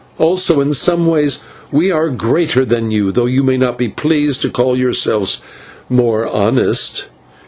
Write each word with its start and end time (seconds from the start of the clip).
Also, 0.17 0.61
in 0.61 0.73
some 0.73 1.05
ways 1.05 1.41
we 1.71 1.91
are 1.91 2.09
greater 2.09 2.65
than 2.65 2.89
you, 2.89 3.11
though 3.11 3.27
you 3.27 3.43
may 3.43 3.57
be 3.77 3.87
pleased 3.87 4.41
to 4.41 4.49
call 4.49 4.75
yourselves 4.75 5.41
more 5.91 6.25
honest. 6.25 7.07